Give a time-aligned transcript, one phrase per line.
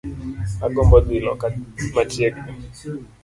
[0.65, 1.47] Agombo dhii loka
[1.93, 2.51] machiegni